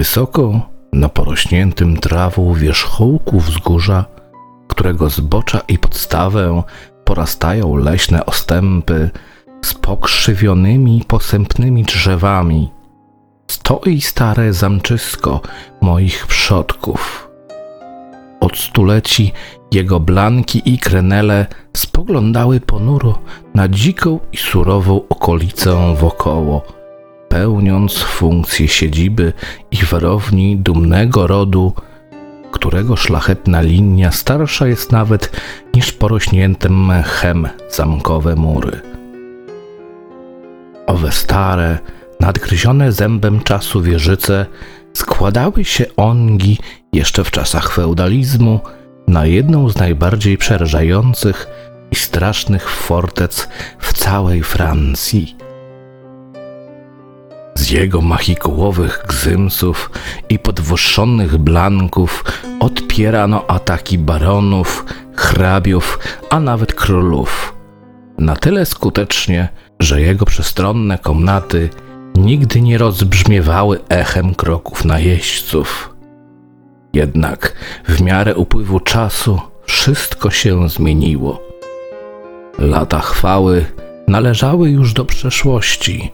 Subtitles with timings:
[0.00, 0.60] Wysoko
[0.92, 4.04] na porośniętym trawą wierzchołku wzgórza,
[4.68, 6.62] którego zbocza i podstawę
[7.04, 9.10] porastają leśne ostępy
[9.64, 12.70] z pokrzywionymi posępnymi drzewami,
[13.50, 15.40] stoi stare zamczysko
[15.80, 17.30] moich przodków.
[18.40, 19.32] Od stuleci
[19.72, 23.18] jego blanki i krenele spoglądały ponuro
[23.54, 26.79] na dziką i surową okolicę wokoło,
[27.30, 29.32] pełniąc funkcję siedziby
[29.70, 31.72] i warowni dumnego rodu,
[32.52, 35.40] którego szlachetna linia starsza jest nawet
[35.74, 38.80] niż porośnięte mchem zamkowe mury.
[40.86, 41.78] Owe stare,
[42.20, 44.46] nadgryzione zębem czasu wieżyce
[44.92, 46.58] składały się ongi
[46.92, 48.60] jeszcze w czasach feudalizmu
[49.08, 51.46] na jedną z najbardziej przerażających
[51.90, 55.49] i strasznych fortec w całej Francji.
[57.54, 59.90] Z jego machikułowych gzymsów
[60.28, 62.24] i podwyższonych blanków
[62.60, 64.84] odpierano ataki baronów,
[65.14, 65.98] hrabiów,
[66.30, 67.54] a nawet królów.
[68.18, 69.48] Na tyle skutecznie,
[69.80, 71.70] że jego przestronne komnaty
[72.14, 75.94] nigdy nie rozbrzmiewały echem kroków najeźdźców.
[76.92, 77.52] Jednak
[77.88, 81.42] w miarę upływu czasu wszystko się zmieniło.
[82.58, 83.64] Lata chwały
[84.08, 86.12] należały już do przeszłości.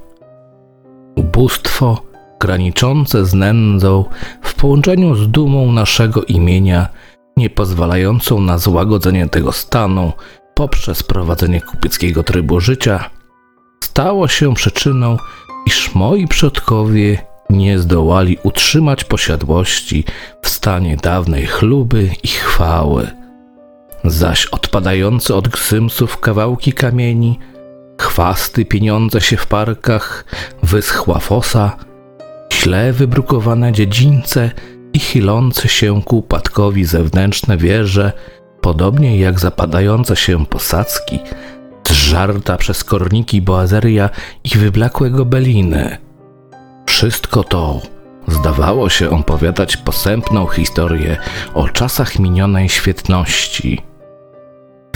[1.16, 2.02] Ubóstwo,
[2.40, 4.04] graniczące z nędzą,
[4.42, 6.88] w połączeniu z dumą naszego imienia,
[7.36, 10.12] nie pozwalającą na złagodzenie tego stanu
[10.54, 13.10] poprzez prowadzenie kupieckiego trybu życia,
[13.84, 15.16] stało się przyczyną,
[15.66, 17.18] iż moi przodkowie
[17.50, 20.04] nie zdołali utrzymać posiadłości
[20.42, 23.10] w stanie dawnej chluby i chwały.
[24.04, 27.38] Zaś odpadające od gsymsów kawałki kamieni,
[27.98, 30.24] chwasty pieniądze się w parkach,
[30.62, 31.76] wyschła fosa,
[32.52, 34.50] źle wybrukowane dziedzińce
[34.92, 38.12] i chylące się ku upadkowi zewnętrzne wieże,
[38.60, 41.18] podobnie jak zapadające się posadzki,
[41.88, 44.10] zżarta przez korniki boazeria
[44.44, 45.98] i wyblakłe gobeliny.
[46.86, 47.80] Wszystko to
[48.28, 51.16] zdawało się opowiadać posępną historię
[51.54, 53.82] o czasach minionej świetności.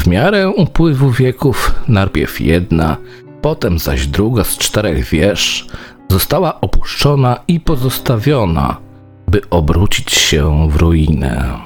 [0.01, 2.97] W miarę upływu wieków, najpierw jedna,
[3.43, 5.67] potem zaś druga z czterech wież
[6.11, 8.77] została opuszczona i pozostawiona,
[9.29, 11.59] by obrócić się w ruinę.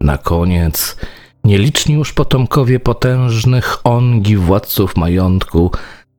[0.00, 0.96] Na koniec
[1.44, 5.70] nieliczni już potomkowie potężnych ongi władców majątku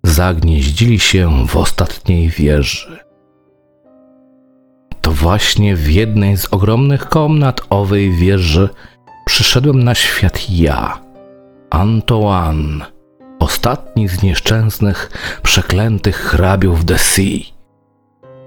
[0.04, 3.00] zagnieździli się w ostatniej wieży.
[5.02, 8.70] To właśnie w jednej z ogromnych komnat owej wieży
[9.26, 11.00] przyszedłem na świat ja,
[11.70, 12.86] Antoine,
[13.40, 15.12] ostatni z nieszczęsnych,
[15.44, 17.40] przeklętych hrabiów de Sea,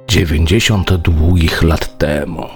[0.08, 2.46] dziewięćdziesiąt długich lat temu.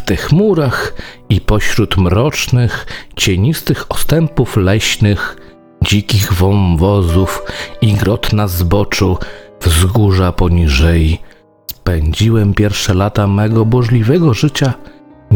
[0.00, 0.94] W tych murach
[1.28, 2.86] i pośród mrocznych,
[3.16, 5.36] cienistych ostępów leśnych,
[5.82, 7.42] dzikich wąwozów
[7.80, 9.18] i grot na zboczu,
[9.60, 11.22] wzgórza poniżej,
[11.70, 14.74] spędziłem pierwsze lata mego burzliwego życia–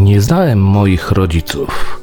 [0.00, 2.00] nie znałem moich rodziców.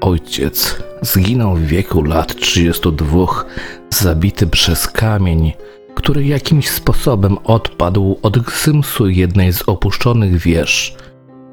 [0.00, 3.44] Ojciec zginął w wieku lat 32,
[3.90, 5.52] zabity przez kamień,
[5.94, 10.96] który jakimś sposobem odpadł od gsymsu jednej z opuszczonych wież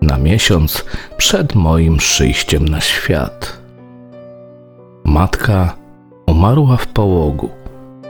[0.01, 0.85] na miesiąc
[1.17, 3.61] przed moim przyjściem na świat.
[5.06, 5.75] Matka
[6.25, 7.50] umarła w połogu,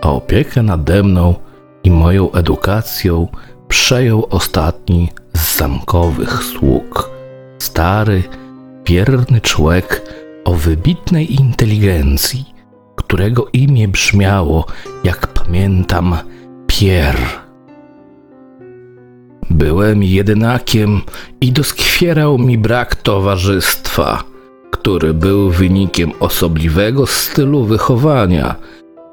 [0.01, 1.35] a opiekę nade mną
[1.83, 3.27] i moją edukacją
[3.67, 7.16] przejął ostatni z zamkowych sług
[7.59, 8.23] stary,
[8.85, 10.01] wierny człowiek
[10.45, 12.45] o wybitnej inteligencji,
[12.95, 14.65] którego imię brzmiało,
[15.03, 16.17] jak pamiętam,
[16.67, 17.47] Pierre.
[19.49, 21.01] Byłem jedynakiem
[21.41, 24.23] i doskwierał mi brak towarzystwa,
[24.71, 28.55] który był wynikiem osobliwego stylu wychowania,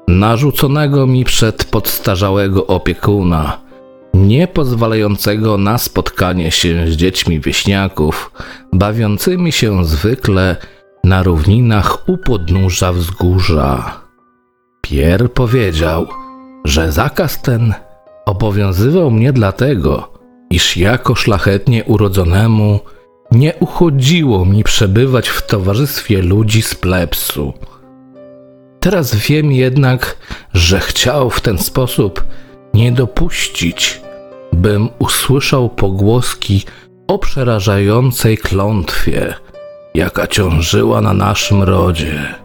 [0.07, 3.64] narzuconego mi przed podstarzałego opiekuna
[4.15, 8.31] nie pozwalającego na spotkanie się z dziećmi wieśniaków,
[8.73, 10.55] bawiącymi się zwykle
[11.03, 14.01] na równinach u podnóża wzgórza.
[14.81, 16.07] Pierre powiedział,
[16.65, 17.73] że zakaz ten
[18.25, 20.13] obowiązywał mnie dlatego,
[20.49, 22.79] iż jako szlachetnie urodzonemu
[23.31, 27.53] nie uchodziło mi przebywać w towarzystwie ludzi z plebsu.
[28.79, 30.17] Teraz wiem jednak,
[30.53, 32.23] że chciał w ten sposób
[32.75, 34.01] nie dopuścić,
[34.53, 36.65] bym usłyszał pogłoski
[37.07, 39.33] o przerażającej klątwie,
[39.93, 42.35] jaka ciążyła na naszym rodzie,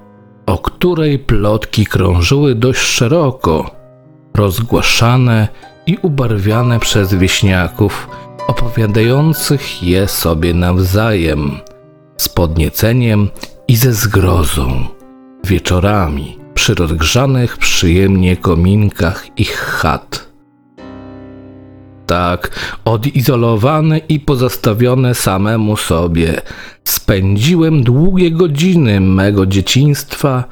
[0.47, 3.71] o której plotki krążyły dość szeroko,
[4.35, 5.49] rozgłaszane
[5.87, 8.09] i ubarwiane przez wieśniaków
[8.47, 11.59] opowiadających je sobie nawzajem,
[12.17, 13.29] z podnieceniem
[13.69, 14.85] i ze zgrozą,
[15.45, 20.31] wieczorami przy rozgrzanych przyjemnie kominkach ich chat.
[22.07, 22.51] Tak,
[22.85, 26.41] odizolowany i pozostawiony samemu sobie,
[26.85, 30.45] spędziłem długie godziny mego dzieciństwa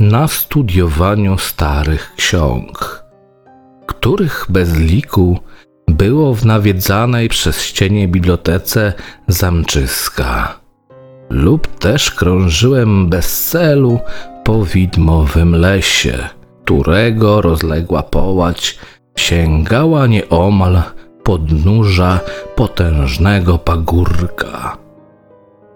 [0.00, 3.04] na studiowaniu starych ksiąg,
[3.86, 5.38] których bez liku
[5.88, 8.92] było w nawiedzanej przez ścienie bibliotece
[9.28, 10.58] Zamczyska.
[11.30, 14.00] Lub też krążyłem bez celu
[14.46, 16.28] po widmowym lesie,
[16.64, 18.78] którego rozległa połać
[19.16, 20.82] sięgała nieomal
[21.22, 22.20] podnóża
[22.56, 24.76] potężnego pagórka.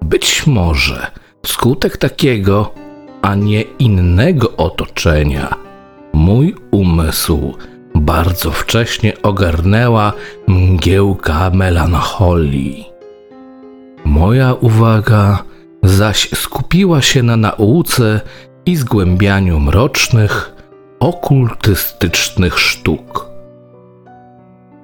[0.03, 1.07] Być może
[1.43, 2.73] wskutek takiego,
[3.23, 5.55] a nie innego otoczenia,
[6.13, 7.55] mój umysł
[7.95, 10.13] bardzo wcześnie ogarnęła
[10.49, 12.87] mgiełka melancholii.
[14.05, 15.45] Moja uwaga
[15.83, 18.21] zaś skupiła się na nauce
[18.67, 20.53] i zgłębianiu mrocznych,
[21.01, 23.27] okultystycznych sztuk.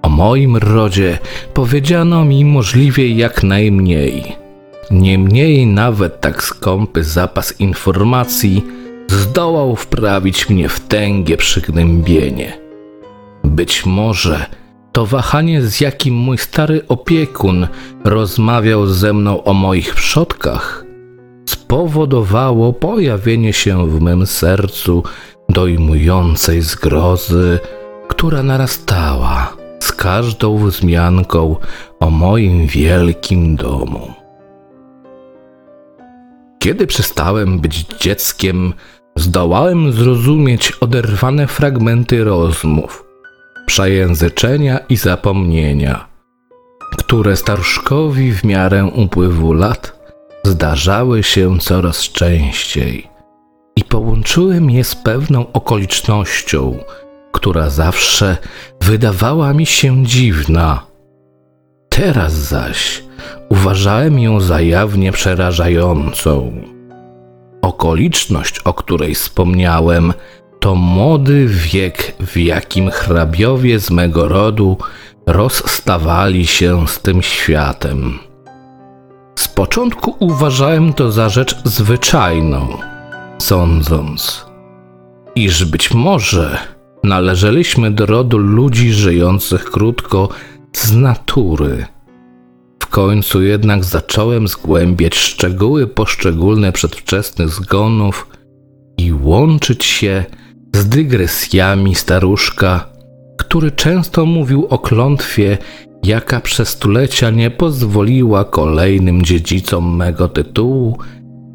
[0.02, 1.18] O moim rodzie
[1.54, 4.36] powiedziano mi możliwie jak najmniej.
[4.90, 8.64] Niemniej nawet tak skąpy zapas informacji
[9.08, 12.58] zdołał wprawić mnie w tęgie przygnębienie.
[13.44, 14.46] Być może
[14.92, 17.68] to wahanie, z jakim mój stary opiekun
[18.04, 20.85] rozmawiał ze mną o moich przodkach,
[21.66, 25.02] spowodowało pojawienie się w mym sercu
[25.48, 27.58] dojmującej zgrozy,
[28.08, 31.56] która narastała z każdą wzmianką
[32.00, 34.14] o moim wielkim domu.
[36.58, 38.72] Kiedy przestałem być dzieckiem,
[39.16, 43.04] zdołałem zrozumieć oderwane fragmenty rozmów,
[43.66, 46.08] przejęzyczenia i zapomnienia,
[46.96, 49.95] które staruszkowi w miarę upływu lat
[50.46, 53.08] zdarzały się coraz częściej
[53.76, 56.78] i połączyłem je z pewną okolicznością,
[57.32, 58.36] która zawsze
[58.80, 60.86] wydawała mi się dziwna.
[61.88, 63.02] Teraz zaś
[63.48, 66.52] uważałem ją za jawnie przerażającą.
[67.62, 70.12] Okoliczność, o której wspomniałem,
[70.60, 74.76] to młody wiek, w jakim hrabiowie z mego rodu
[75.26, 78.25] rozstawali się z tym światem.
[79.56, 82.78] Początku uważałem to za rzecz zwyczajną,
[83.38, 84.46] sądząc,
[85.34, 86.58] iż być może
[87.04, 90.28] należeliśmy do rodu ludzi żyjących krótko
[90.72, 91.86] z natury.
[92.82, 98.28] W końcu jednak zacząłem zgłębiać szczegóły poszczególne przedwczesnych zgonów
[98.98, 100.24] i łączyć się
[100.74, 102.88] z dygresjami staruszka,
[103.38, 105.58] który często mówił o klątwie,
[106.06, 110.98] jaka przez stulecia nie pozwoliła kolejnym dziedzicom mego tytułu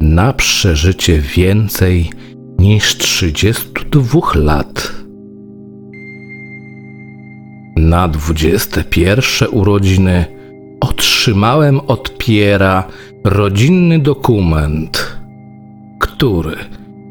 [0.00, 2.10] na przeżycie więcej
[2.58, 4.92] niż 32 lat.
[7.76, 10.24] Na 21 urodziny
[10.80, 12.88] otrzymałem od Piera
[13.24, 15.16] rodzinny dokument,
[16.00, 16.56] który,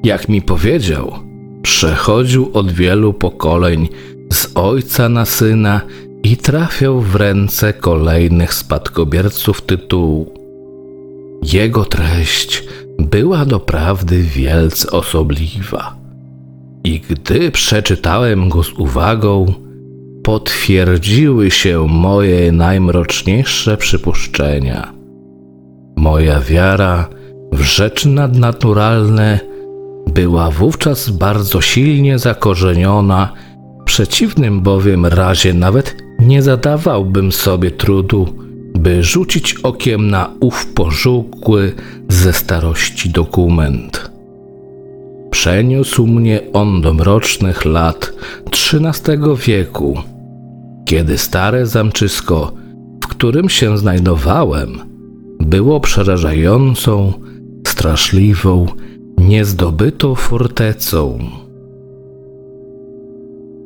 [0.03, 1.13] jak mi powiedział,
[1.61, 3.89] przechodził od wielu pokoleń
[4.33, 5.81] z ojca na syna
[6.23, 10.33] i trafiał w ręce kolejnych spadkobierców tytułu.
[11.53, 12.63] Jego treść
[12.99, 15.95] była doprawdy wielce osobliwa.
[16.83, 19.53] I gdy przeczytałem go z uwagą,
[20.23, 24.93] potwierdziły się moje najmroczniejsze przypuszczenia.
[25.95, 27.09] Moja wiara
[27.51, 29.39] w rzeczy nadnaturalne
[30.07, 33.33] była wówczas bardzo silnie zakorzeniona,
[33.81, 38.27] w przeciwnym bowiem razie nawet nie zadawałbym sobie trudu,
[38.75, 41.73] by rzucić okiem na ów pożółkły
[42.09, 44.11] ze starości dokument.
[45.31, 48.13] Przeniósł mnie on do mrocznych lat
[48.51, 49.97] XIII wieku,
[50.85, 52.53] kiedy stare zamczysko,
[53.03, 54.79] w którym się znajdowałem,
[55.39, 57.13] było przerażającą,
[57.67, 58.65] straszliwą,
[59.17, 61.19] niezdobytą fortecą.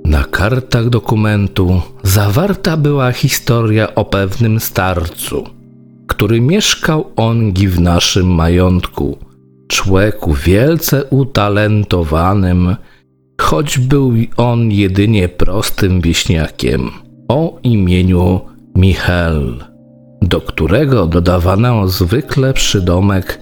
[0.05, 5.43] Na kartach dokumentu zawarta była historia o pewnym starcu,
[6.07, 9.17] który mieszkał ongi w naszym majątku,
[9.67, 12.75] człowieku wielce utalentowanym,
[13.41, 16.91] choć był on jedynie prostym wieśniakiem
[17.27, 18.39] o imieniu
[18.75, 19.63] Michel,
[20.21, 23.39] do którego dodawano zwykle przydomek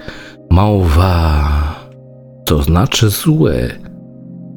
[0.50, 1.50] Małwa,
[2.46, 3.72] to znaczy zły.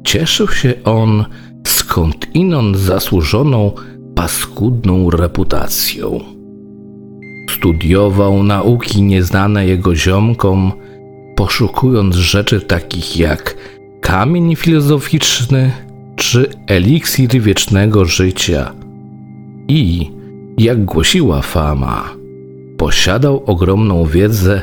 [0.03, 1.25] Cieszył się on
[1.69, 3.71] skądinąd zasłużoną
[4.15, 6.19] paskudną reputacją.
[7.49, 10.71] Studiował nauki nieznane jego ziomkom,
[11.35, 13.57] poszukując rzeczy takich jak
[14.01, 15.71] kamień filozoficzny
[16.15, 18.73] czy eliksir wiecznego życia.
[19.67, 20.11] I,
[20.57, 22.09] jak głosiła fama,
[22.77, 24.61] posiadał ogromną wiedzę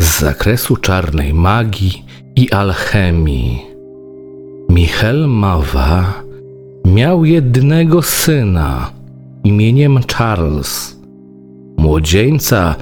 [0.00, 2.04] z zakresu czarnej magii
[2.36, 3.62] i alchemii.
[4.70, 6.25] Michel Mawa
[6.86, 8.90] miał jednego syna
[9.44, 11.00] imieniem Charles,
[11.78, 12.74] młodzieńca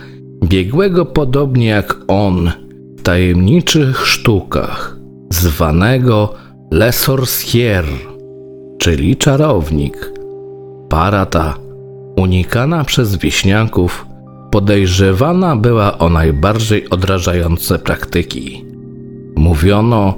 [0.45, 2.51] biegłego podobnie jak on
[2.99, 4.97] w tajemniczych sztukach,
[5.31, 6.35] zwanego
[6.71, 7.85] Le Sorcier,
[8.79, 10.13] czyli czarownik.
[10.89, 11.55] Para ta,
[12.17, 14.07] unikana przez wieśniaków,
[14.51, 18.65] podejrzewana była o najbardziej odrażające praktyki.
[19.37, 20.15] Mówiono,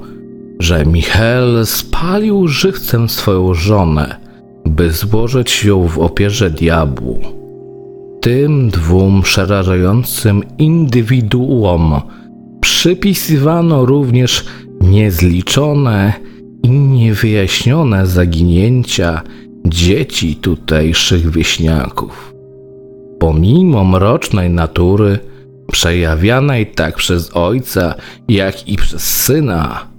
[0.59, 4.17] że Michel spalił żywcem swoją żonę,
[4.65, 7.21] by złożyć ją w opierze diabłu.
[8.21, 12.01] Tym dwóm przerażającym indywiduom
[12.61, 14.45] przypisywano również
[14.81, 16.13] niezliczone
[16.63, 19.23] i niewyjaśnione zaginięcia
[19.67, 22.35] dzieci tutejszych wieśniaków.
[23.19, 25.19] Pomimo mrocznej natury,
[25.73, 27.95] przejawianej tak przez ojca,
[28.29, 29.96] jak i przez syna,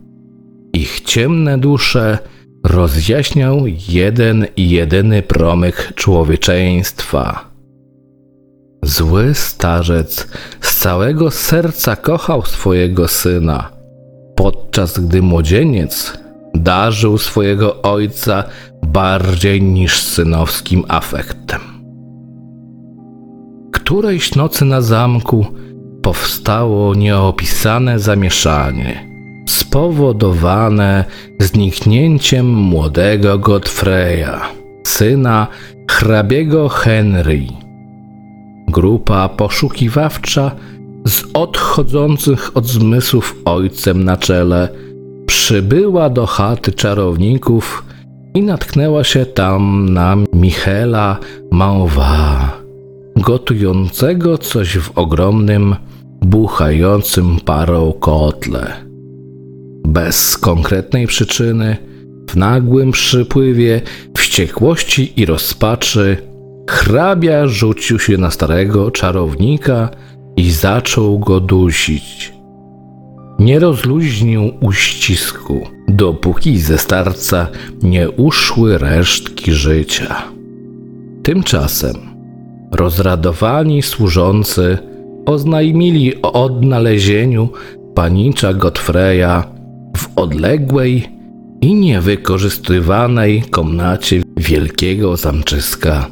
[0.77, 2.17] ich ciemne dusze
[2.63, 7.49] rozjaśniał jeden i jedyny promyk człowieczeństwa.
[8.83, 10.27] Zły starzec
[10.61, 13.69] z całego serca kochał swojego syna,
[14.35, 16.17] podczas gdy młodzieniec
[16.55, 18.43] darzył swojego ojca
[18.83, 21.61] bardziej niż synowskim afektem.
[23.71, 25.45] Którejś nocy na zamku
[26.01, 29.06] powstało nieopisane zamieszanie,
[29.77, 31.05] spowodowane
[31.39, 34.41] zniknięciem młodego Godfreya,
[34.83, 35.47] syna
[35.91, 37.41] hrabiego Henry.
[38.67, 40.51] Grupa poszukiwawcza
[41.07, 44.69] z odchodzących od zmysłów ojcem na czele
[45.25, 47.85] przybyła do chaty czarowników
[48.33, 51.17] i natknęła się tam na Michela
[51.51, 52.51] Mauva,
[53.15, 55.75] gotującego coś w ogromnym,
[56.21, 58.86] buchającym parą kotle.
[59.87, 61.77] Bez konkretnej przyczyny,
[62.29, 63.81] w nagłym przypływie
[64.17, 66.17] wściekłości i rozpaczy,
[66.69, 69.89] hrabia rzucił się na starego czarownika
[70.37, 72.37] i zaczął go dusić
[73.39, 77.47] nie rozluźnił uścisku, dopóki ze starca
[77.83, 80.23] nie uszły resztki życia.
[81.23, 81.95] Tymczasem
[82.71, 84.77] rozradowani służący
[85.25, 87.49] oznajmili o odnalezieniu
[87.95, 89.43] panicza Godfreya
[89.97, 91.09] w odległej
[91.61, 96.09] i niewykorzystywanej komnacie wielkiego zamczyska,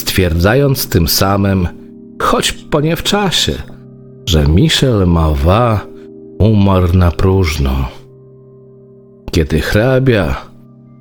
[0.00, 1.68] stwierdzając tym samym,
[2.22, 3.52] choć po nie w czasie,
[4.28, 5.86] że Michel Mava
[6.38, 7.88] umarł na próżno.
[9.30, 10.36] Kiedy hrabia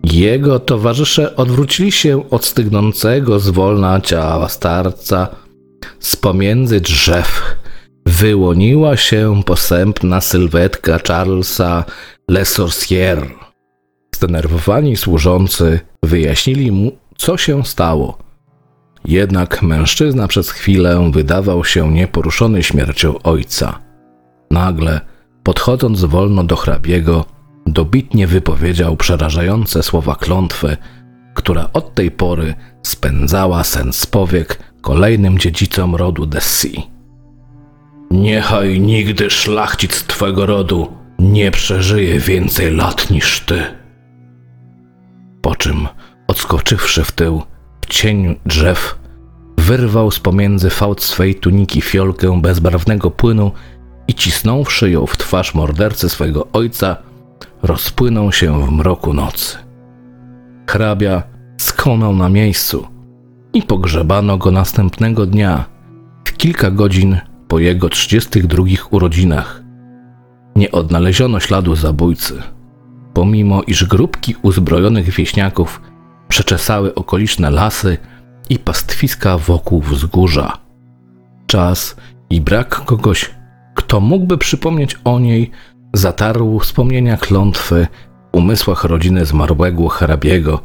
[0.04, 5.28] jego towarzysze odwrócili się od stygnącego zwolna ciała starca,
[6.00, 7.56] z pomiędzy drzew
[8.06, 11.84] wyłoniła się posępna sylwetka Charlesa
[12.34, 13.32] Le Sorcier.
[14.16, 18.18] Zdenerwowani służący wyjaśnili mu, co się stało.
[19.06, 23.80] Jednak mężczyzna przez chwilę wydawał się nieporuszony śmiercią ojca.
[24.52, 25.02] Nagle
[25.44, 27.26] Podchodząc wolno do hrabiego,
[27.68, 30.78] dobitnie wypowiedział przerażające słowa klątwy,
[31.34, 36.90] która od tej pory spędzała sen z powiek kolejnym dziedzicom rodu Dessi.
[38.12, 43.64] Niechaj nigdy szlachcic twego rodu nie przeżyje więcej lat niż ty.
[45.42, 45.88] Po czym,
[46.28, 47.42] odskoczywszy w tył,
[47.82, 47.86] w
[48.46, 49.00] drzew,
[49.58, 53.52] wyrwał z pomiędzy fałd swej tuniki fiolkę bezbarwnego płynu
[54.08, 56.96] i cisnąwszy ją w twarz mordercy swojego ojca,
[57.62, 59.58] rozpłynął się w mroku nocy.
[60.70, 61.24] Hrabia
[61.58, 62.88] skonał na miejscu
[63.54, 65.66] i pogrzebano go następnego dnia,
[66.26, 69.63] w kilka godzin po jego 32 urodzinach.
[70.56, 72.42] Nie odnaleziono śladu zabójcy,
[73.14, 75.82] pomimo iż grupki uzbrojonych wieśniaków
[76.28, 77.98] przeczesały okoliczne lasy
[78.50, 80.58] i pastwiska wokół wzgórza.
[81.48, 81.96] Czas
[82.30, 83.32] i brak kogoś,
[83.76, 85.52] kto mógłby przypomnieć o niej,
[85.94, 87.88] zatarł wspomnienia klątwy
[88.34, 90.60] w umysłach rodziny zmarłego hrabiego.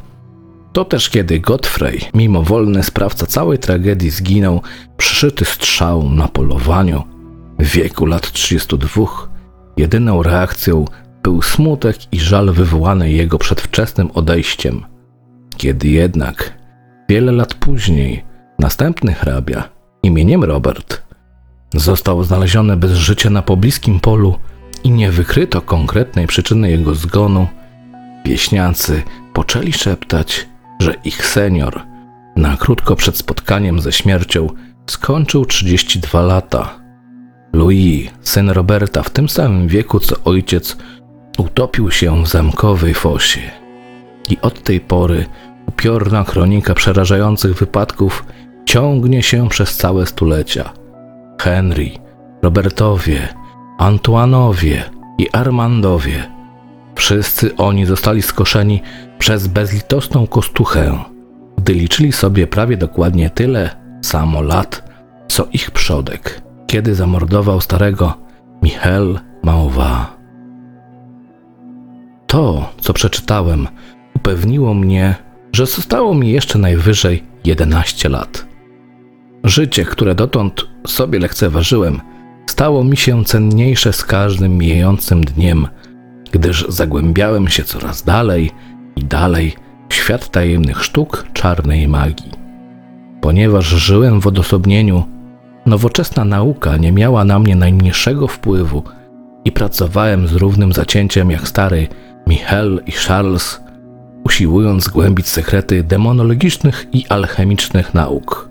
[0.72, 4.62] To też kiedy Godfrey, mimowolny sprawca całej tragedii, zginął
[4.96, 7.04] przyszyty strzał na polowaniu
[7.58, 9.02] w wieku lat 32,
[9.78, 10.84] jedyną reakcją
[11.22, 14.84] był smutek i żal wywołany jego przedwczesnym odejściem.
[15.56, 16.58] Kiedy jednak
[17.08, 18.24] Wiele lat później
[18.58, 19.68] następny hrabia
[20.02, 21.02] imieniem Robert
[21.74, 24.38] został znaleziony bez życia na pobliskim polu
[24.84, 27.46] i nie wykryto konkretnej przyczyny jego zgonu.
[28.26, 31.82] Wieśniacy poczęli szeptać, że ich senior
[32.36, 34.48] na krótko przed spotkaniem ze śmiercią
[34.86, 36.80] skończył 32 lata.
[37.52, 40.76] Louis, syn Roberta, w tym samym wieku co ojciec,
[41.38, 43.40] utopił się w zamkowej fosie.
[44.28, 45.26] I od tej pory
[45.66, 48.24] upiorna kronika przerażających wypadków
[48.64, 50.72] ciągnie się przez całe stulecia.
[51.40, 51.90] Henry,
[52.42, 53.28] Robertowie,
[53.78, 54.84] Antoanowie
[55.18, 56.30] i Armandowie.
[56.94, 58.82] Wszyscy oni zostali skoszeni
[59.18, 60.98] przez bezlitosną kostuchę,
[61.58, 64.88] gdy liczyli sobie prawie dokładnie tyle samo lat,
[65.28, 68.14] co ich przodek, kiedy zamordował starego
[68.62, 70.16] Michel Mauva.
[72.26, 73.68] To, co przeczytałem,
[74.16, 75.14] upewniło mnie,
[75.52, 78.46] że zostało mi jeszcze najwyżej 11 lat.
[79.44, 82.00] Życie, które dotąd sobie lekceważyłem,
[82.46, 85.68] stało mi się cenniejsze z każdym mijającym dniem,
[86.32, 88.50] gdyż zagłębiałem się coraz dalej
[88.96, 89.56] i dalej
[89.88, 92.32] w świat tajemnych sztuk czarnej magii.
[93.20, 95.17] Ponieważ żyłem w odosobnieniu,
[95.68, 98.82] nowoczesna nauka nie miała na mnie najmniejszego wpływu
[99.44, 101.88] i pracowałem z równym zacięciem jak stary
[102.26, 103.60] Michel i Charles,
[104.24, 108.48] usiłując zgłębić sekrety demonologicznych i alchemicznych nauk.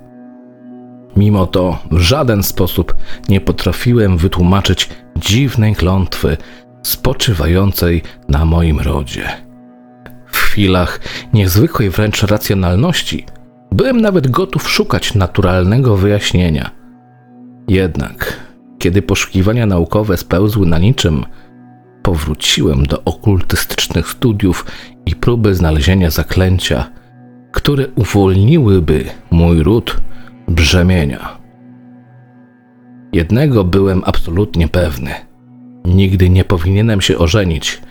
[1.16, 2.96] Mimo to w żaden sposób
[3.30, 6.38] nie potrafiłem wytłumaczyć dziwnej klątwy
[6.84, 9.28] spoczywającej na moim rodzie.
[10.28, 11.00] W chwilach
[11.34, 13.26] niezwykłej wręcz racjonalności
[13.72, 16.72] byłem nawet gotów szukać naturalnego wyjaśnienia.
[17.68, 18.40] Jednak,
[18.80, 21.26] kiedy poszukiwania naukowe spełzły na niczym,
[22.04, 24.65] powróciłem do okultystycznych studiów
[25.06, 26.91] i próby znalezienia zaklęcia,
[27.52, 29.98] które uwolniłyby mój ród
[30.48, 31.38] brzemienia.
[33.13, 35.12] Jednego byłem absolutnie pewny.
[35.86, 37.82] Nigdy nie powinienem się ożenić,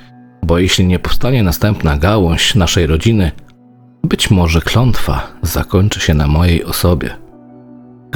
[0.42, 3.30] bo jeśli nie powstanie następna gałąź naszej rodziny,
[4.04, 7.25] być może klątwa zakończy się na mojej osobie.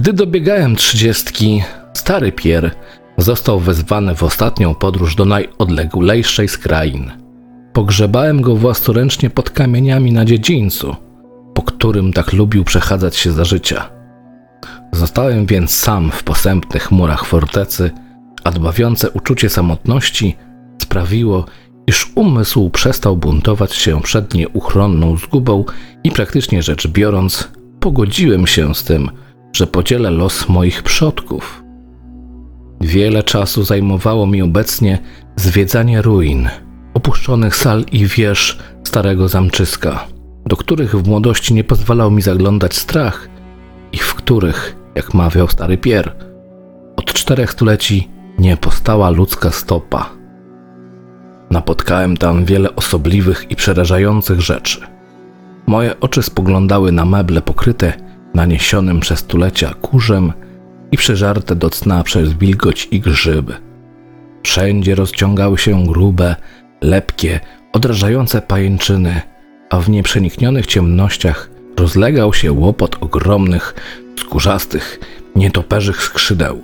[0.01, 1.63] Gdy dobiegałem trzydziestki,
[1.95, 2.71] stary Pier
[3.17, 7.11] został wezwany w ostatnią podróż do najodleglejszej z krain.
[7.73, 10.97] Pogrzebałem go własnoręcznie pod kamieniami na dziedzińcu,
[11.55, 13.91] po którym tak lubił przechadzać się za życia.
[14.93, 17.91] Zostałem więc sam w posępnych murach fortecy,
[18.45, 20.37] a dbawiące uczucie samotności
[20.83, 21.47] sprawiło,
[21.87, 25.65] iż umysł przestał buntować się przed nieuchronną zgubą
[26.05, 27.49] i praktycznie rzecz biorąc,
[27.81, 29.11] pogodziłem się z tym,
[29.53, 31.63] że podzielę los moich przodków.
[32.81, 34.99] Wiele czasu zajmowało mi obecnie
[35.37, 36.49] zwiedzanie ruin,
[36.95, 40.07] opuszczonych sal i wież starego zamczyska,
[40.47, 43.29] do których w młodości nie pozwalał mi zaglądać strach
[43.93, 46.17] i w których, jak mawiał stary Pier,
[46.97, 48.09] od czterech stuleci
[48.39, 50.11] nie postała ludzka stopa.
[51.51, 54.81] Napotkałem tam wiele osobliwych i przerażających rzeczy.
[55.67, 57.93] Moje oczy spoglądały na meble pokryte
[58.35, 60.33] naniesionym przez stulecia kurzem
[60.93, 63.55] i przeżarte do cna przez wilgoć i grzyby.
[64.43, 66.37] Wszędzie rozciągały się grube,
[66.81, 67.41] lepkie,
[67.73, 69.21] odrażające pajęczyny,
[69.71, 73.75] a w nieprzeniknionych ciemnościach rozlegał się łopot ogromnych,
[74.19, 75.01] skórzastych,
[75.37, 76.63] nietoperzych skrzydeł.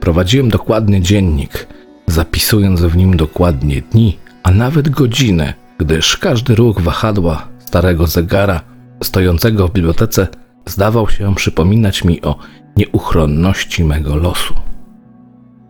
[0.00, 1.66] Prowadziłem dokładny dziennik,
[2.06, 8.60] zapisując w nim dokładnie dni, a nawet godziny, gdyż każdy ruch wahadła starego zegara
[9.02, 10.28] stojącego w bibliotece
[10.66, 12.36] zdawał się przypominać mi o
[12.76, 14.54] nieuchronności mego losu.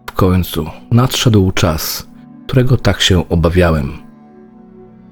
[0.07, 2.09] W końcu nadszedł czas,
[2.47, 3.93] którego tak się obawiałem.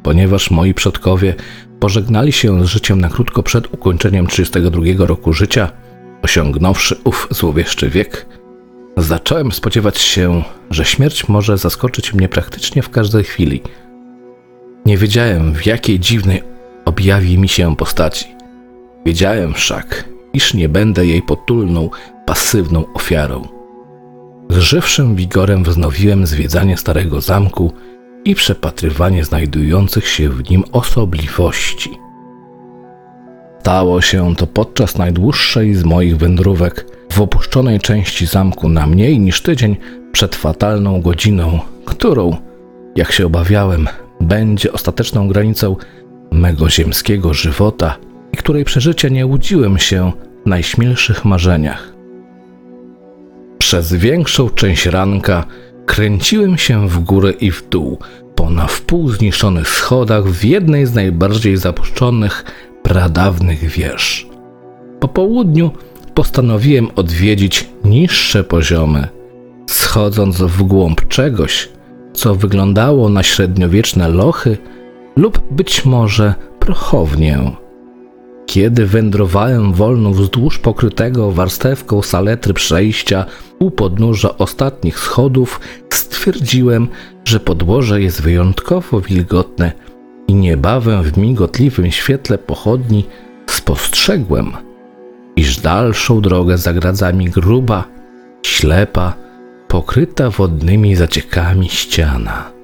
[0.02, 1.34] Ponieważ moi przodkowie
[1.80, 5.72] pożegnali się z życiem na krótko przed ukończeniem 32 roku życia,
[6.22, 8.26] osiągnąwszy ów złowieszczy wiek,
[8.96, 13.62] zacząłem spodziewać się, że śmierć może zaskoczyć mnie praktycznie w każdej chwili.
[14.86, 16.49] Nie wiedziałem, w jakiej dziwnej
[16.90, 18.26] objawi mi się postaci.
[19.06, 21.90] Wiedziałem wszak, iż nie będę jej potulną,
[22.26, 23.48] pasywną ofiarą.
[24.48, 27.72] Z żywszym wigorem wznowiłem zwiedzanie starego zamku
[28.24, 31.90] i przepatrywanie znajdujących się w nim osobliwości.
[33.60, 39.42] Stało się to podczas najdłuższej z moich wędrówek w opuszczonej części zamku na mniej niż
[39.42, 39.76] tydzień
[40.12, 42.36] przed fatalną godziną, którą,
[42.96, 43.88] jak się obawiałem,
[44.20, 45.76] będzie ostateczną granicą
[46.32, 47.96] mego ziemskiego żywota
[48.32, 50.12] i której przeżycia nie łudziłem się
[50.44, 51.92] w najśmielszych marzeniach.
[53.58, 55.44] Przez większą część ranka
[55.86, 57.98] kręciłem się w górę i w dół
[58.34, 62.44] po na wpół zniszczonych schodach w jednej z najbardziej zapuszczonych
[62.82, 64.26] pradawnych wież.
[65.00, 65.70] Po południu
[66.14, 69.08] postanowiłem odwiedzić niższe poziomy,
[69.66, 71.68] schodząc w głąb czegoś,
[72.12, 74.58] co wyglądało na średniowieczne lochy
[75.20, 77.50] lub być może prochownię.
[78.46, 83.26] Kiedy wędrowałem wolno wzdłuż pokrytego warstewką saletry przejścia
[83.58, 85.60] u podnóża ostatnich schodów,
[85.92, 86.88] stwierdziłem,
[87.24, 89.72] że podłoże jest wyjątkowo wilgotne
[90.28, 93.04] i niebawem w migotliwym świetle pochodni
[93.46, 94.52] spostrzegłem,
[95.36, 97.84] iż dalszą drogę zagradza mi gruba,
[98.42, 99.14] ślepa,
[99.68, 102.59] pokryta wodnymi zaciekami ściana.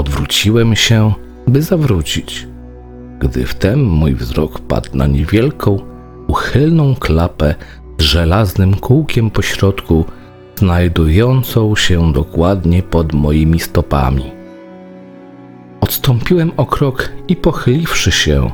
[0.00, 1.12] Odwróciłem się,
[1.46, 2.46] by zawrócić,
[3.18, 5.78] gdy wtem mój wzrok padł na niewielką,
[6.26, 7.54] uchylną klapę
[7.98, 10.04] z żelaznym kółkiem po środku,
[10.56, 14.24] znajdującą się dokładnie pod moimi stopami.
[15.80, 18.50] Odstąpiłem o krok i pochyliwszy się,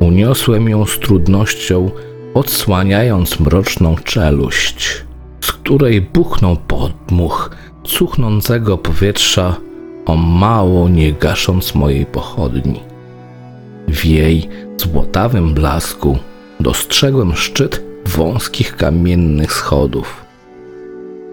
[0.00, 1.90] uniosłem ją z trudnością,
[2.34, 5.04] odsłaniając mroczną czeluść,
[5.40, 7.50] z której buchnął podmuch
[7.84, 9.56] cuchnącego powietrza,
[10.06, 12.80] o mało nie gasząc mojej pochodni.
[13.88, 16.18] W jej złotawym blasku
[16.60, 20.24] dostrzegłem szczyt wąskich kamiennych schodów.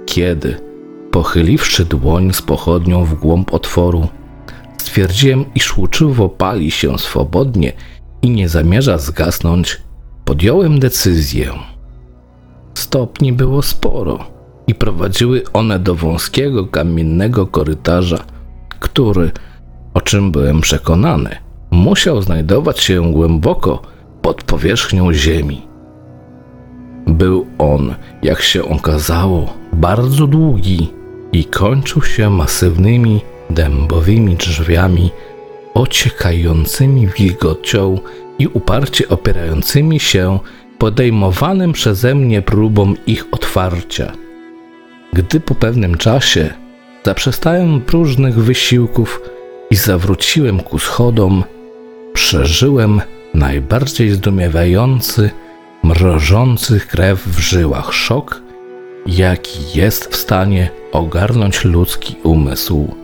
[0.06, 0.58] Kiedy,
[1.12, 4.08] pochyliwszy dłoń z pochodnią w głąb otworu,
[4.78, 7.74] stwierdziłem, iż łuczywo pali się swobodnie
[8.22, 9.82] i nie zamierza zgasnąć,
[10.26, 11.52] podjąłem decyzję.
[12.74, 14.20] Stopni było sporo
[14.68, 18.24] i prowadziły one do wąskiego kamiennego korytarza,
[18.82, 19.32] który,
[19.94, 21.36] o czym byłem przekonany,
[21.72, 23.82] musiał znajdować się głęboko
[24.22, 25.62] pod powierzchnią ziemi.
[27.08, 30.94] Był on, jak się okazało, bardzo długi
[31.32, 35.12] i kończył się masywnymi dębowymi drzwiami
[35.74, 38.00] ociekającymi wilgocią
[38.40, 40.40] i uparcie opierającymi się
[40.78, 44.12] podejmowanym przeze mnie próbom ich otwarcia.
[45.14, 46.61] Gdy po pewnym czasie
[47.06, 49.22] zaprzestałem próżnych wysiłków
[49.72, 51.44] i zawróciłem ku schodom,
[52.14, 53.02] przeżyłem
[53.34, 55.30] najbardziej zdumiewający,
[55.84, 58.42] mrożący krew w żyłach szok,
[59.06, 62.96] jaki jest w stanie ogarnąć ludzki umysł.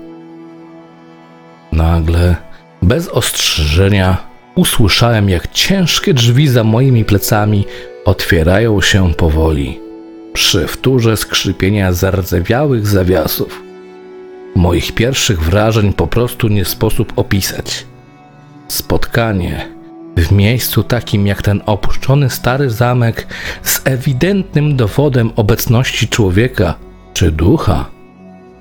[1.71, 2.35] Nagle,
[2.81, 4.17] bez ostrzeżenia,
[4.55, 7.65] usłyszałem, jak ciężkie drzwi za moimi plecami
[8.05, 9.79] otwierają się powoli,
[10.33, 13.66] przy wtórze skrzypienia zardzewiałych zawiasów.
[14.57, 17.85] Moich pierwszych wrażeń po prostu nie sposób opisać.
[18.67, 19.67] Spotkanie
[20.17, 23.27] w miejscu takim jak ten opuszczony stary zamek
[23.63, 26.75] z ewidentnym dowodem obecności człowieka
[27.13, 27.85] czy ducha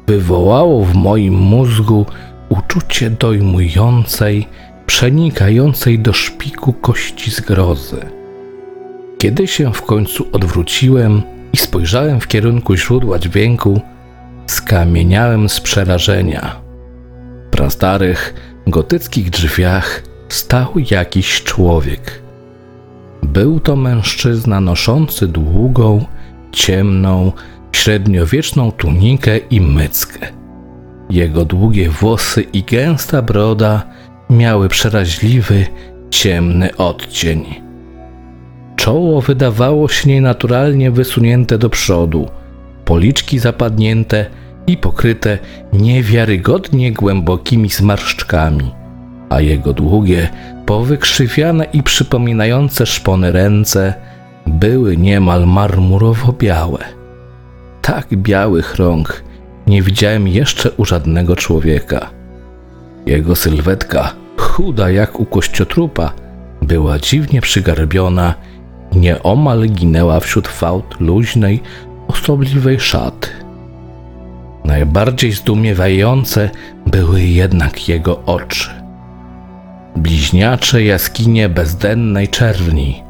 [0.07, 2.07] wywołało w moim mózgu
[2.49, 4.49] uczucie dojmującej,
[4.87, 8.01] przenikającej do szpiku kości zgrozy.
[9.19, 13.81] Kiedy się w końcu odwróciłem i spojrzałem w kierunku źródła dźwięku,
[14.47, 16.61] skamieniałem z przerażenia.
[17.47, 18.35] W prastarych,
[18.67, 22.23] gotyckich drzwiach stał jakiś człowiek.
[23.23, 26.05] Był to mężczyzna noszący długą,
[26.53, 27.33] ciemną,
[27.73, 30.19] średniowieczną tunikę i myckę.
[31.11, 33.83] Jego długie włosy i gęsta broda
[34.31, 35.67] miały przeraźliwy,
[36.11, 37.45] ciemny odcień.
[38.77, 42.29] Czoło wydawało się nienaturalnie wysunięte do przodu,
[42.87, 44.27] policzki zapadnięte
[44.67, 45.39] i pokryte
[45.73, 48.75] niewiarygodnie głębokimi zmarszczkami,
[49.31, 50.29] a jego długie,
[50.67, 53.95] powykrzywiane i przypominające szpony ręce
[54.47, 56.85] były niemal marmurowo białe.
[57.83, 59.23] Tak białych rąk
[59.67, 62.11] nie widziałem jeszcze u żadnego człowieka.
[63.07, 66.13] Jego sylwetka, chuda jak u kościotrupa,
[66.63, 68.35] była dziwnie przygarbiona
[68.93, 71.63] i nieomal ginęła wśród fałd luźnej,
[72.09, 73.29] osobliwej szaty.
[74.65, 76.51] Najbardziej zdumiewające
[76.87, 78.71] były jednak jego oczy.
[79.97, 83.03] Bliźniacze jaskinie bezdennej czerni,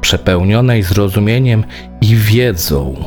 [0.00, 1.64] przepełnionej zrozumieniem
[2.00, 3.04] i wiedzą,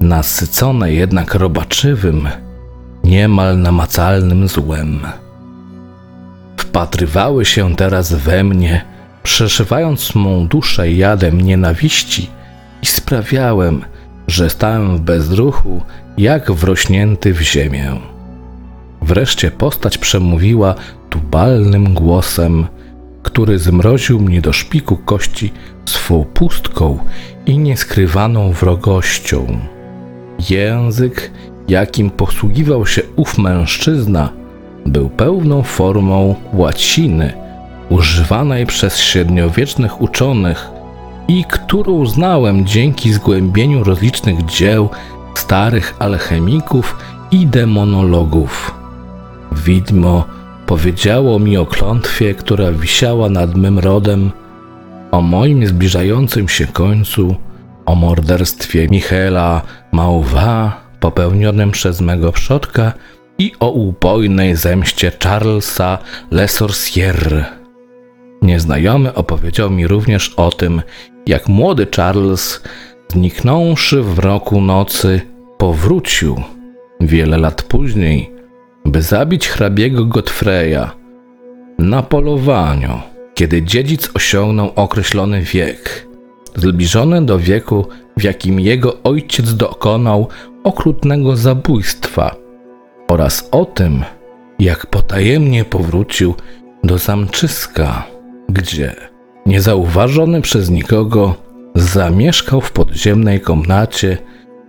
[0.00, 2.28] nasycone jednak robaczywym,
[3.04, 5.00] niemal namacalnym złem.
[6.56, 8.84] Wpatrywały się teraz we mnie,
[9.22, 12.30] przeszywając mą duszę jadem nienawiści
[12.82, 13.84] i sprawiałem,
[14.26, 15.82] że stałem w bezruchu,
[16.18, 17.92] jak wrośnięty w ziemię.
[19.02, 20.74] Wreszcie postać przemówiła
[21.10, 22.66] tubalnym głosem,
[23.22, 25.52] który zmroził mnie do szpiku kości
[25.84, 26.98] swą pustką
[27.46, 29.46] i nieskrywaną wrogością.
[30.50, 31.30] Język,
[31.68, 34.28] jakim posługiwał się ów mężczyzna,
[34.86, 37.32] był pełną formą łaciny
[37.90, 40.70] używanej przez średniowiecznych uczonych
[41.28, 44.88] i którą uznałem dzięki zgłębieniu rozlicznych dzieł
[45.34, 46.96] starych alchemików
[47.30, 48.74] i demonologów.
[49.52, 50.24] Widmo
[50.66, 54.30] powiedziało mi o klątwie, która wisiała nad mym rodem,
[55.10, 57.36] o moim zbliżającym się końcu,
[57.86, 62.92] o morderstwie Michaela Mauva popełnionym przez mego przodka
[63.38, 65.98] i o ubojnej zemście Charlesa
[66.30, 67.44] Le Sorcier.
[68.42, 70.82] Nieznajomy opowiedział mi również o tym,
[71.26, 72.62] jak młody Charles,
[73.08, 75.20] zniknąwszy w roku nocy,
[75.58, 76.36] powrócił
[77.00, 78.32] wiele lat później,
[78.84, 80.90] by zabić hrabiego Godfreya
[81.78, 83.00] na polowaniu,
[83.34, 86.06] kiedy dziedzic osiągnął określony wiek,
[86.56, 90.28] zbliżony do wieku, w jakim jego ojciec dokonał
[90.64, 92.36] okrutnego zabójstwa,
[93.08, 94.04] oraz o tym,
[94.58, 96.34] jak potajemnie powrócił
[96.84, 98.06] do zamczyska,
[98.48, 99.11] gdzie,
[99.46, 101.34] niezauważony przez nikogo,
[101.74, 104.18] zamieszkał w podziemnej komnacie,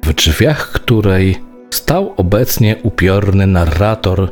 [0.03, 1.36] w drzwiach której
[1.69, 4.31] stał obecnie upiorny narrator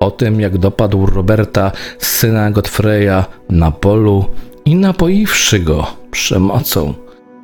[0.00, 4.24] o tym, jak dopadł Roberta, syna Godfreya, na polu
[4.64, 6.94] i napoiwszy go przemocą,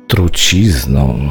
[0.07, 1.29] trucizną.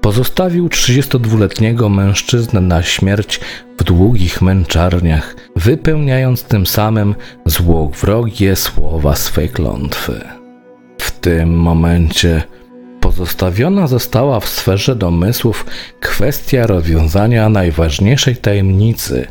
[0.00, 3.40] Pozostawił 32-letniego mężczyznę na śmierć
[3.78, 7.14] w długich męczarniach, wypełniając tym samym
[7.46, 10.20] złowrogie słowa swej klątwy.
[10.98, 12.42] W tym momencie
[13.00, 15.66] pozostawiona została w sferze domysłów
[16.00, 19.26] kwestia rozwiązania najważniejszej tajemnicy.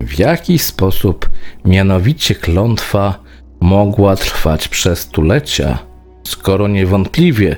[0.00, 1.30] W jaki sposób
[1.64, 3.18] mianowicie klątwa
[3.60, 5.78] mogła trwać przez stulecia,
[6.24, 7.56] skoro niewątpliwie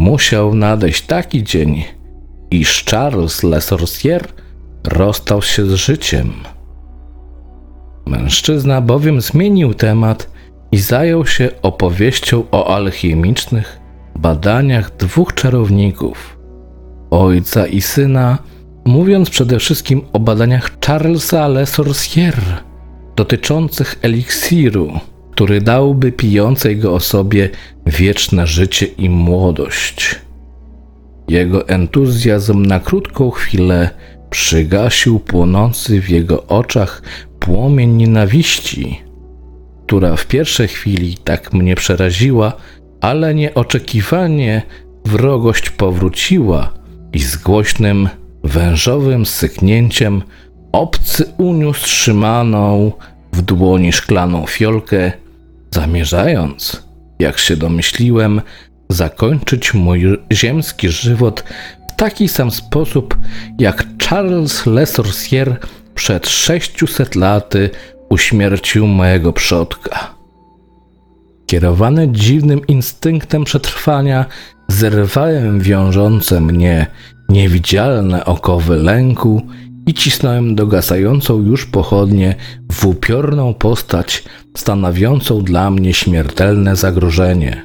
[0.00, 1.84] musiał nadejść taki dzień,
[2.50, 4.28] iż Charles Le Sorcier
[4.84, 6.32] rozstał się z życiem.
[8.06, 10.30] Mężczyzna bowiem zmienił temat
[10.72, 13.80] i zajął się opowieścią o alchemicznych
[14.16, 16.38] badaniach dwóch czarowników,
[17.10, 18.38] ojca i syna,
[18.84, 22.34] mówiąc przede wszystkim o badaniach Charlesa Le Sorcier
[23.16, 24.92] dotyczących eliksiru,
[25.40, 27.48] który dałby pijącej go osobie
[27.86, 30.20] wieczne życie i młodość.
[31.28, 33.90] Jego entuzjazm na krótką chwilę
[34.30, 37.02] przygasił płonący w jego oczach
[37.38, 39.00] płomień nienawiści,
[39.86, 42.52] która w pierwszej chwili tak mnie przeraziła,
[43.00, 44.62] ale nieoczekiwanie
[45.04, 46.72] wrogość powróciła
[47.12, 48.08] i z głośnym,
[48.44, 50.22] wężowym syknięciem
[50.72, 52.92] obcy uniósł trzymaną
[53.32, 55.12] w dłoni szklaną fiolkę,
[55.74, 56.82] zamierzając,
[57.18, 58.40] jak się domyśliłem,
[58.88, 60.02] zakończyć mój
[60.32, 61.44] ziemski żywot
[61.92, 63.16] w taki sam sposób,
[63.58, 65.56] jak Charles Le Sorcier
[65.94, 67.70] przed 600 laty
[68.08, 70.14] uśmiercił mojego przodka.
[71.46, 74.24] Kierowany dziwnym instynktem przetrwania,
[74.68, 76.86] zerwałem wiążące mnie
[77.28, 79.42] niewidzialne okowy lęku
[79.90, 82.34] i cisnąłem dogasającą już pochodnie
[82.72, 84.24] w upiorną postać,
[84.56, 87.64] stanowiącą dla mnie śmiertelne zagrożenie.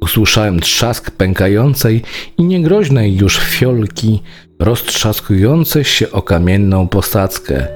[0.00, 2.02] Usłyszałem trzask pękającej
[2.38, 4.22] i niegroźnej już fiolki,
[4.58, 7.66] roztrzaskującej się o kamienną posadzkę,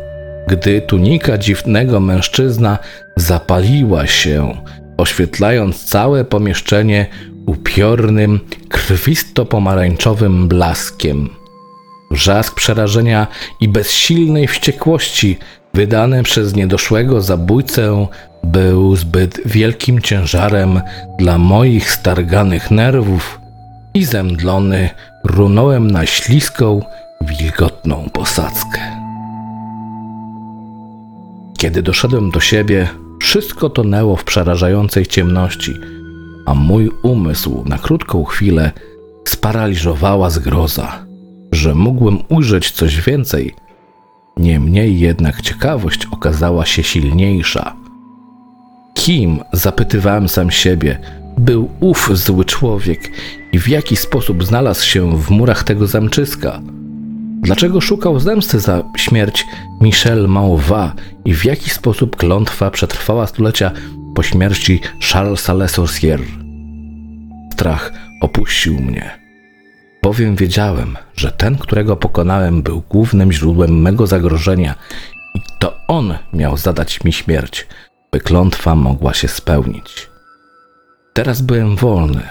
[0.48, 2.78] gdy tunika dziwnego mężczyzna
[3.16, 4.56] zapaliła się,
[4.96, 7.06] oświetlając całe pomieszczenie
[7.46, 11.43] upiornym, krwisto-pomarańczowym blaskiem.
[12.14, 13.27] Wrzask przerażenia
[13.61, 15.38] i bezsilnej wściekłości
[15.74, 18.07] wydany przez niedoszłego zabójcę
[18.44, 20.81] był zbyt wielkim ciężarem
[21.18, 23.40] dla moich starganych nerwów
[23.94, 24.90] i zemdlony
[25.24, 26.81] runąłem na śliską,
[27.20, 28.81] wilgotną posadzkę.
[31.59, 32.88] Kiedy doszedłem do siebie,
[33.20, 35.74] wszystko tonęło w przerażającej ciemności,
[36.46, 38.70] a mój umysł na krótką chwilę
[39.24, 41.03] sparaliżowała zgroza,
[41.54, 43.54] że mógłbym ujrzeć coś więcej.
[44.36, 47.76] Niemniej jednak ciekawość okazała się silniejsza.
[48.94, 50.98] Kim, zapytywałem sam siebie,
[51.38, 53.10] był ów zły człowiek
[53.52, 56.60] i w jaki sposób znalazł się w murach tego zamczyska?
[57.42, 59.46] Dlaczego szukał zemsty za śmierć
[59.80, 63.70] Michel Mauva i w jaki sposób klątwa przetrwała stulecia
[64.14, 64.80] po śmierci
[65.12, 66.20] Charlesa Le Sorcier?
[67.52, 69.23] Strach opuścił mnie,
[70.04, 74.74] bowiem wiedziałem, że ten, którego pokonałem, był głównym źródłem mego zagrożenia
[75.34, 77.66] i to on miał zadać mi śmierć,
[78.12, 80.10] by klątwa mogła się spełnić.
[81.12, 82.22] Teraz byłem wolny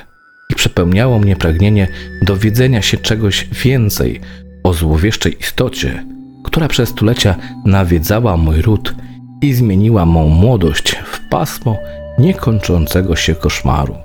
[0.50, 1.88] i przepełniało mnie pragnienie
[2.22, 4.22] dowiedzenia się czegoś więcej
[4.64, 6.06] o złowieszczej istocie,
[6.44, 8.96] która przez stulecia nawiedzała mój ród
[9.42, 11.78] i zmieniła mą młodość w pasmo
[12.20, 13.96] niekończącego się koszmaru.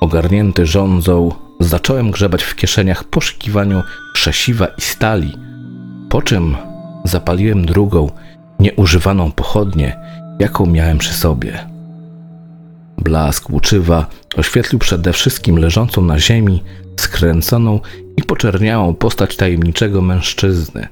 [0.00, 3.82] Ogarnięty żądzą, zacząłem grzebać w kieszeniach poszukiwaniu
[4.14, 5.38] krzesiwa i stali,
[6.08, 6.56] po czym
[7.04, 8.10] zapaliłem drugą,
[8.60, 9.96] nieużywaną pochodnię,
[10.38, 11.66] jaką miałem przy sobie.
[12.98, 16.62] Blask łuczywa oświetlił przede wszystkim leżącą na ziemi,
[17.00, 17.80] skręconą
[18.16, 20.88] i poczerniałą postać tajemniczego mężczyzny.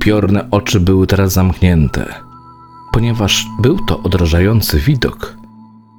[0.00, 2.14] Piorne oczy były teraz zamknięte.
[2.92, 5.36] Ponieważ był to odrażający widok,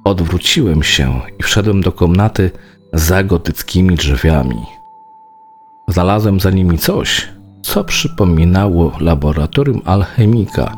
[0.04, 2.50] odwróciłem się i wszedłem do komnaty
[2.92, 4.66] za gotyckimi drzwiami.
[5.88, 7.28] Znalazłem za nimi coś,
[7.62, 10.76] co przypominało laboratorium alchemika.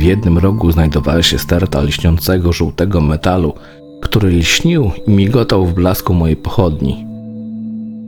[0.00, 3.54] W jednym rogu znajdowała się sterta lśniącego żółtego metalu,
[4.02, 7.06] który lśnił i migotał w blasku mojej pochodni.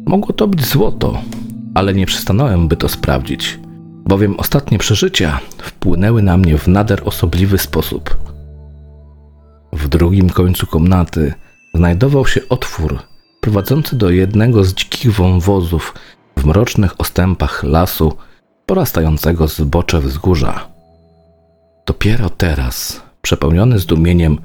[0.07, 1.19] Mogło to być złoto,
[1.75, 3.59] ale nie przystanąłem, by to sprawdzić,
[4.07, 8.17] bowiem ostatnie przeżycia wpłynęły na mnie w nader osobliwy sposób.
[9.73, 11.35] W drugim końcu komnaty
[11.75, 13.12] znajdował się otwór
[13.45, 15.95] prowadzący do jednego z dzikich wąwozów
[16.39, 18.13] w mrocznych ostępach lasu
[18.67, 19.61] porastającego z
[20.01, 20.69] wzgórza.
[21.87, 24.39] Dopiero teraz, przepełniony zdumieniem,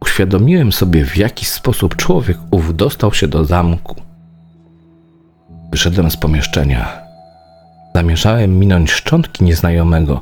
[0.00, 3.96] uświadomiłem sobie, w jaki sposób człowiek ów dostał się do zamku.
[5.70, 7.02] Wyszedłem z pomieszczenia.
[7.94, 10.20] Zamierzałem minąć szczątki nieznajomego,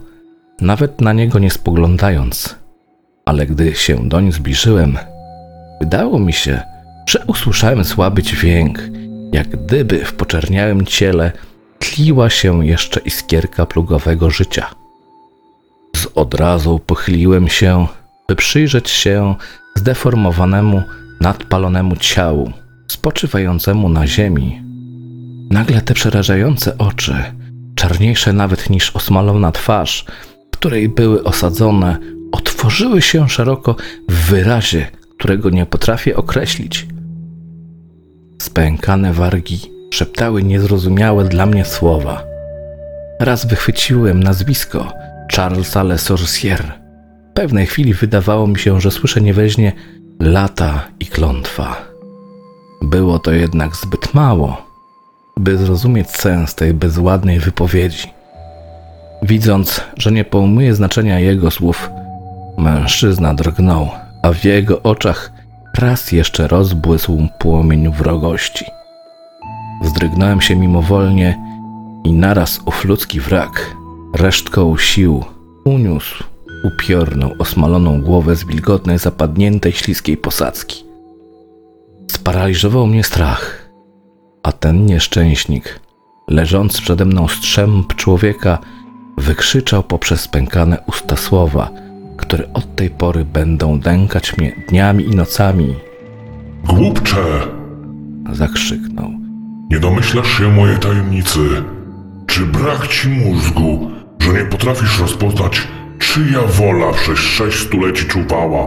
[0.61, 2.55] nawet na niego nie spoglądając,
[3.25, 4.99] ale gdy się doń zbliżyłem,
[5.81, 6.74] wydało mi się,
[7.07, 8.79] że usłyszałem słaby dźwięk,
[9.33, 11.33] jak gdyby w poczerniałym ciele
[11.79, 14.71] tliła się jeszcze iskierka plugowego życia.
[15.97, 17.87] Z odrazu pochyliłem się,
[18.29, 19.35] by przyjrzeć się
[19.75, 20.83] zdeformowanemu,
[21.21, 22.53] nadpalonemu ciału,
[22.89, 24.63] spoczywającemu na ziemi.
[25.51, 27.15] Nagle te przerażające oczy,
[27.75, 30.05] czarniejsze nawet niż osmalona twarz,
[30.51, 31.99] której były osadzone,
[32.33, 33.77] otworzyły się szeroko
[34.09, 36.87] w wyrazie, którego nie potrafię określić.
[38.45, 39.59] Spękane wargi
[39.91, 42.25] szeptały niezrozumiałe dla mnie słowa.
[43.21, 44.93] Raz wychwyciłem nazwisko
[45.33, 46.73] Charlesa Le Sorcier.
[47.31, 49.73] W pewnej chwili wydawało mi się, że słyszę nieweźnie
[50.21, 51.77] lata i klątwa.
[52.83, 54.67] Było to jednak zbyt mało,
[55.37, 58.09] by zrozumieć sens tej bezładnej wypowiedzi.
[59.23, 61.91] Widząc, że nie pojmuję znaczenia jego słów,
[62.59, 63.89] mężczyzna drgnął,
[64.23, 65.34] a w jego oczach
[65.79, 68.65] raz jeszcze rozbłysł płomień wrogości.
[69.83, 71.39] Wzdrygnąłem się mimowolnie
[72.05, 73.77] i naraz ów ludzki wrak,
[74.15, 75.25] resztką sił,
[75.65, 76.25] uniósł
[76.65, 80.85] upiorną, osmaloną głowę z wilgotnej, zapadniętej, śliskiej posadzki.
[82.11, 83.71] Sparaliżował mnie strach,
[84.43, 85.81] a ten nieszczęśnik,
[86.29, 88.59] leżąc przede mną strzęp człowieka,
[89.19, 91.71] wykrzyczał poprzez spękane usta słowa–
[92.17, 95.75] które od tej pory będą dękać mnie dniami i nocami.
[96.65, 97.25] Głupcze!
[98.33, 99.11] Zakrzyknął.
[99.71, 101.41] Nie domyślasz się mojej tajemnicy.
[102.27, 108.67] Czy brak ci mózgu, że nie potrafisz rozpoznać, czyja wola przez sześć stuleci czuwała,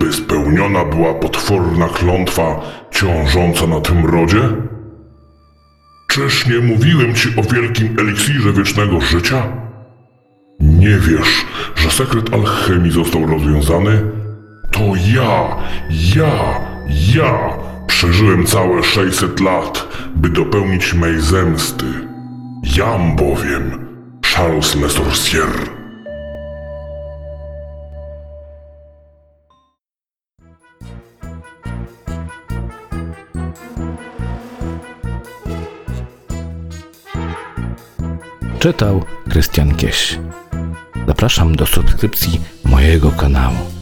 [0.00, 4.40] by spełniona była potworna klątwa ciążąca na tym rodzie?
[6.08, 9.67] Czyż nie mówiłem ci o wielkim eliksirze wiecznego życia?
[10.60, 14.02] Nie wiesz, że sekret alchemii został rozwiązany?
[14.70, 14.80] To
[15.14, 15.56] ja,
[16.16, 16.60] ja,
[17.14, 17.38] ja
[17.86, 21.84] przeżyłem całe 600 lat, by dopełnić mej zemsty.
[22.76, 23.86] Jam bowiem
[24.22, 25.48] Charles Le Sorcier.
[38.58, 40.18] Czytał Krystian Kieś.
[41.08, 43.77] Zapraszam do subskrypcji mojego kanału.